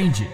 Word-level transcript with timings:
Change 0.00 0.29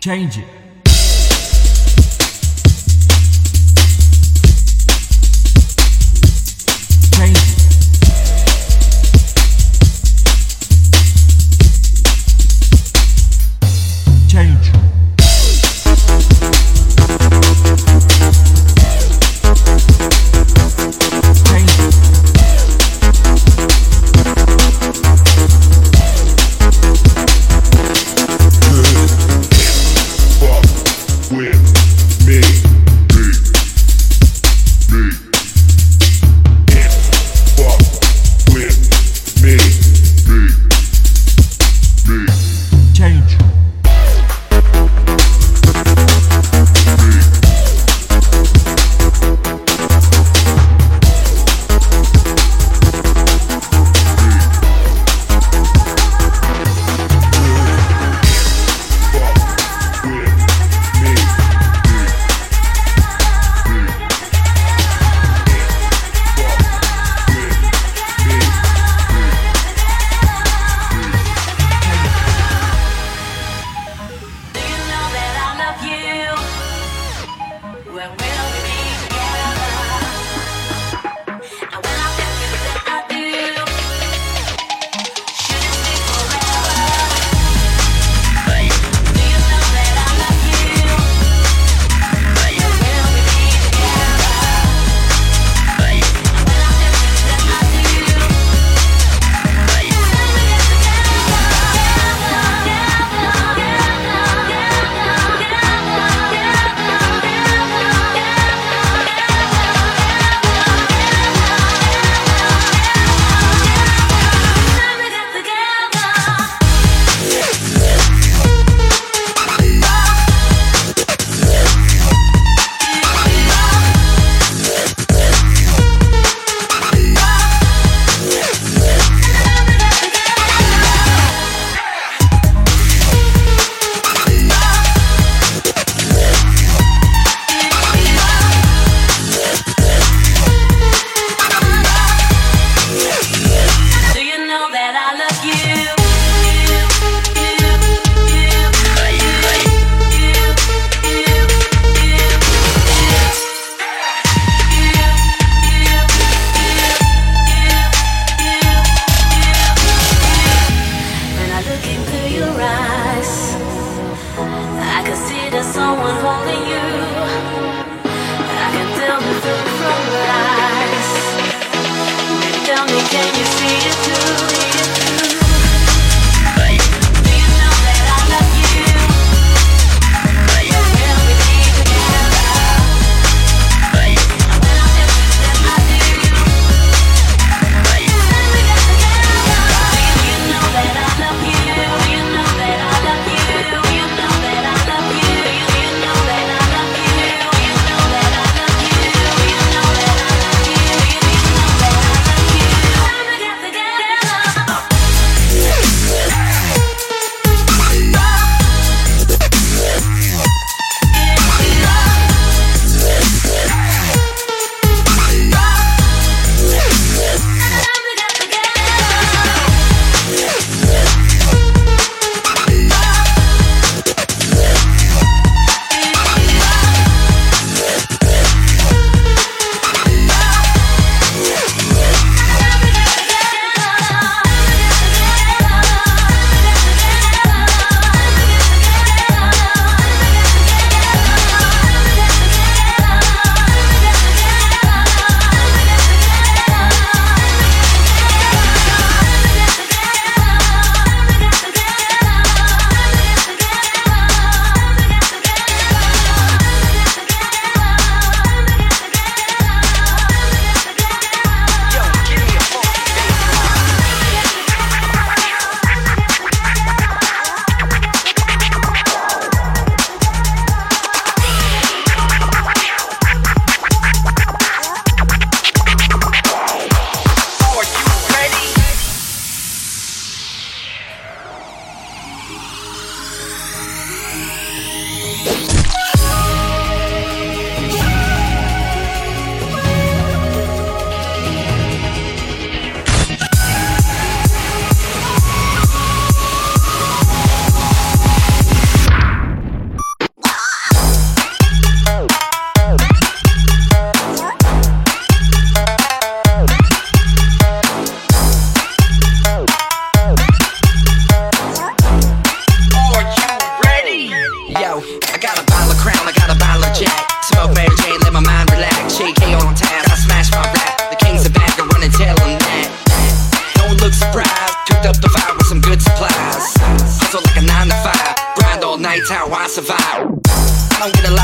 Change 0.00 0.38
it. 0.38 0.69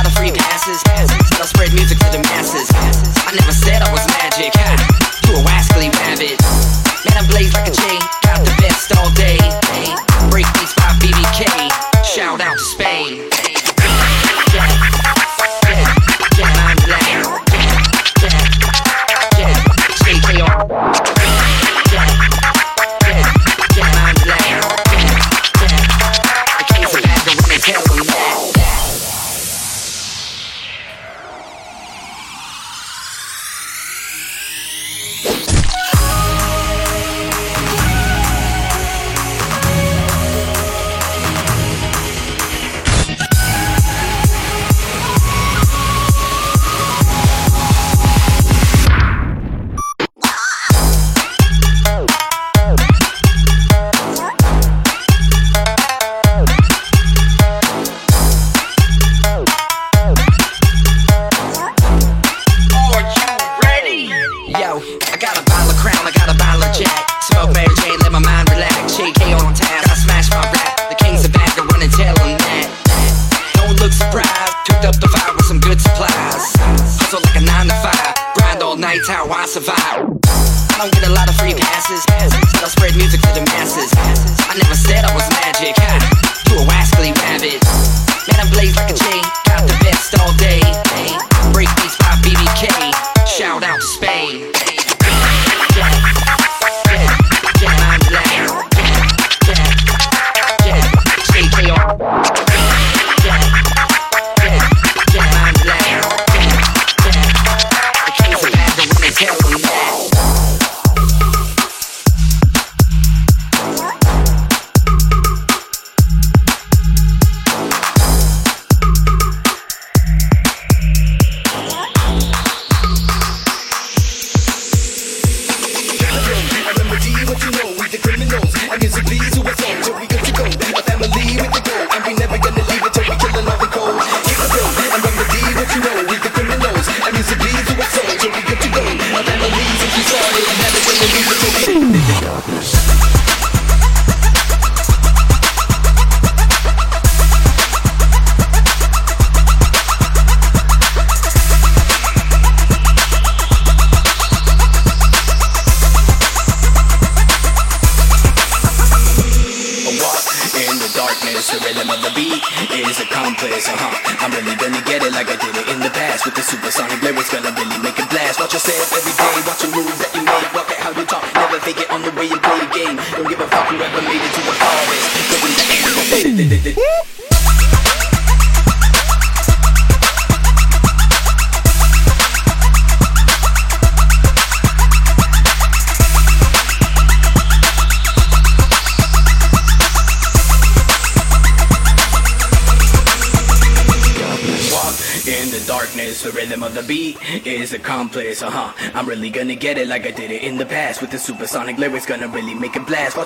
lot 0.07 0.13
of 0.13 0.19
free 0.19 0.33
passes. 0.33 0.83
I 0.87 1.47
spread 1.47 1.73
music 1.75 1.99
to 1.99 2.11
the 2.11 2.19
masses. 2.19 2.71
I 2.75 3.35
never 3.35 3.53
said 3.53 3.83
I 3.83 3.91
was 3.91 4.07
magic. 4.09 4.66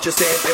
just 0.01 0.17
say 0.17 0.25
it. 0.25 0.50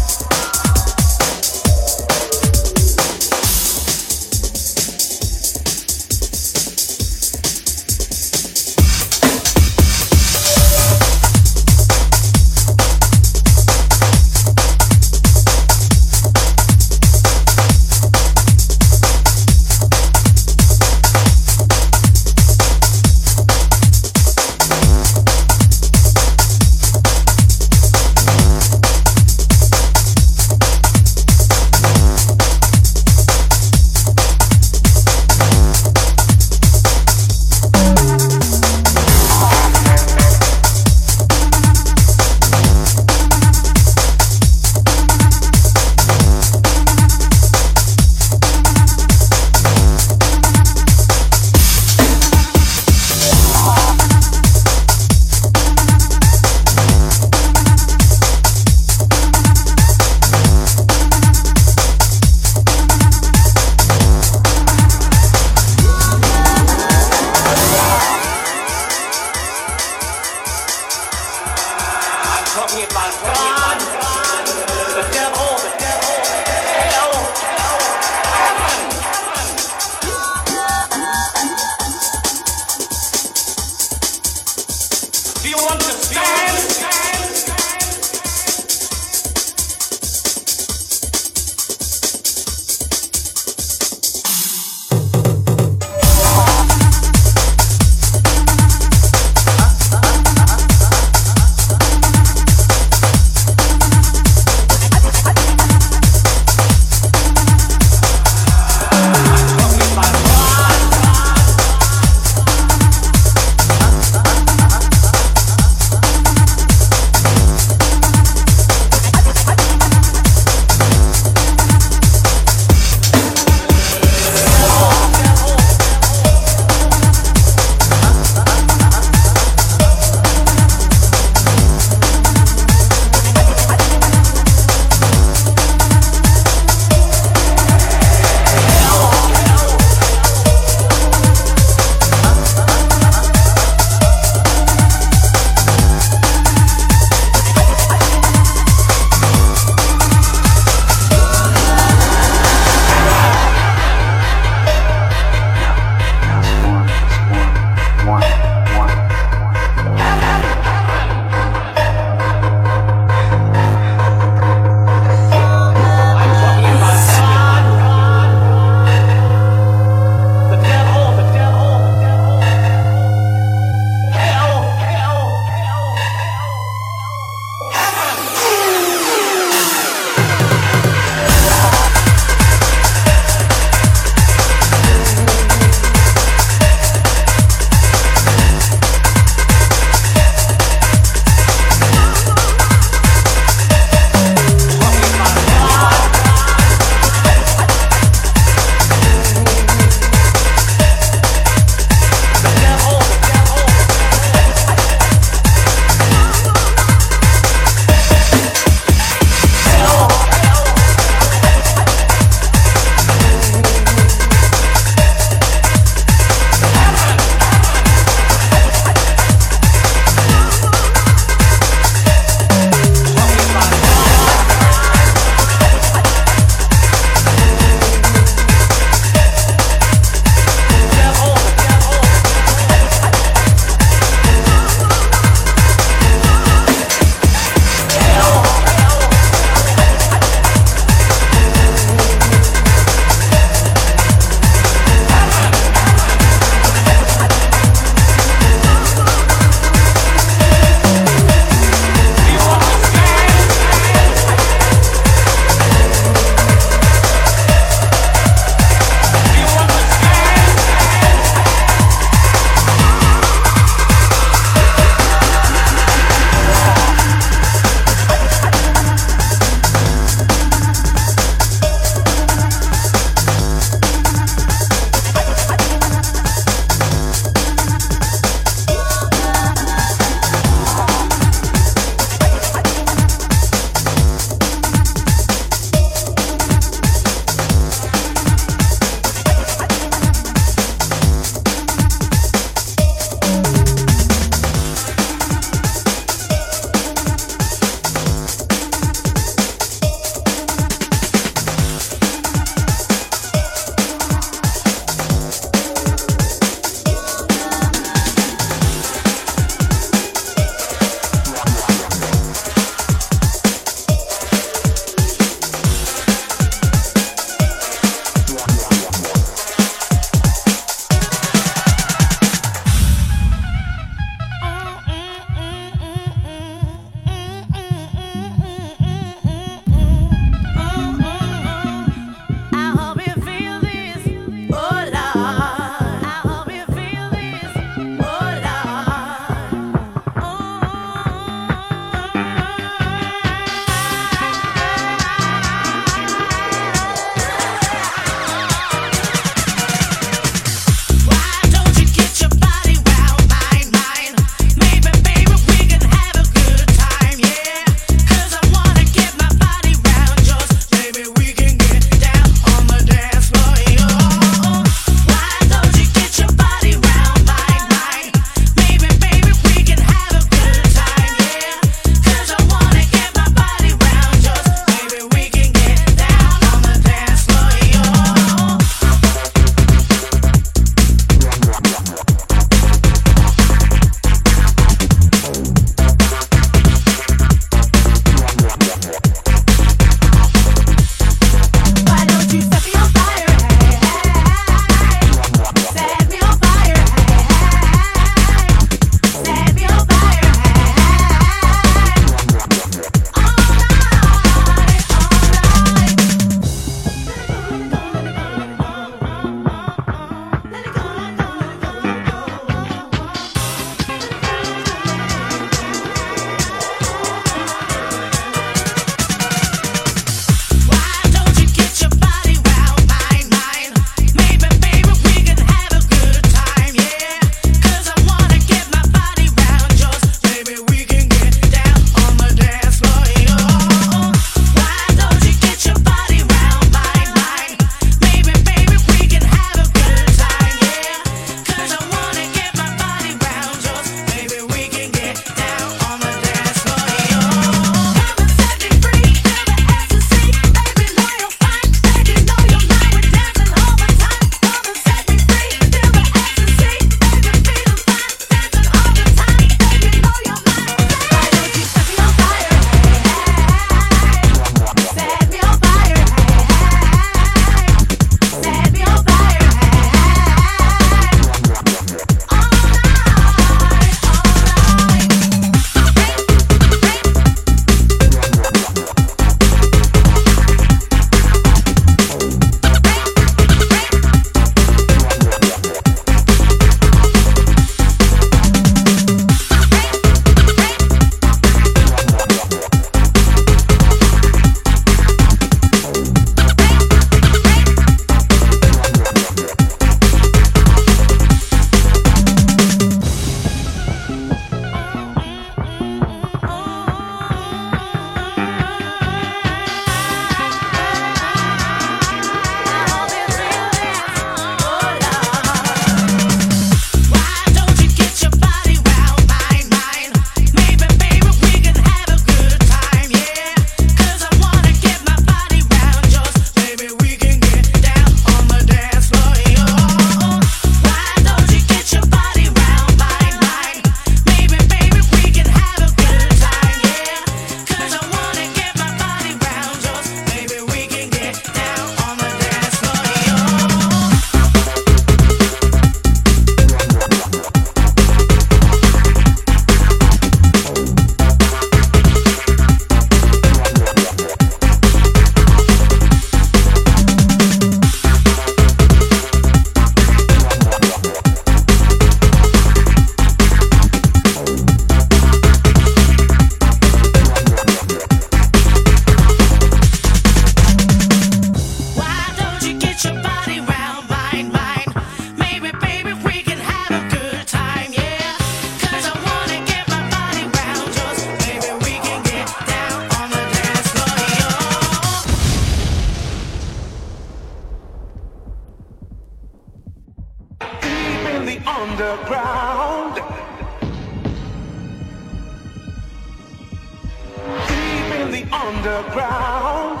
Underground. 598.62 600.00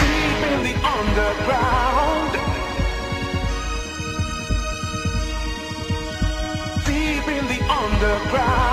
Deep 0.00 0.40
in 0.50 0.58
the 0.66 0.74
underground. 0.96 2.32
Deep 6.86 7.28
in 7.36 7.44
the 7.52 7.60
underground. 7.70 8.67